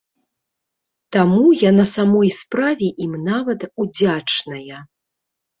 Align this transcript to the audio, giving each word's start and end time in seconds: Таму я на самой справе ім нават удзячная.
Таму 1.17 1.43
я 1.67 1.71
на 1.79 1.85
самой 1.95 2.29
справе 2.39 2.87
ім 3.05 3.13
нават 3.29 3.67
удзячная. 3.85 4.77